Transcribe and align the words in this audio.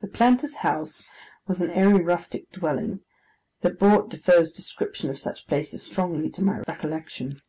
The 0.00 0.06
planter's 0.06 0.54
house 0.62 1.02
was 1.48 1.60
an 1.60 1.70
airy, 1.72 2.04
rustic 2.04 2.52
dwelling, 2.52 3.00
that 3.62 3.80
brought 3.80 4.08
Defoe's 4.10 4.52
description 4.52 5.10
of 5.10 5.18
such 5.18 5.48
places 5.48 5.82
strongly 5.82 6.30
to 6.30 6.42
my 6.44 6.60
recollection. 6.68 7.42